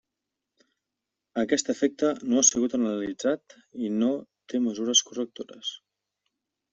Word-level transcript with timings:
Aquest 1.41 1.67
efecte 1.73 2.09
no 2.31 2.39
ha 2.39 2.45
sigut 2.49 2.75
analitzat 2.77 3.55
i 3.89 3.91
no 3.99 4.09
té 4.53 4.63
mesures 4.69 5.03
correctores. 5.11 5.75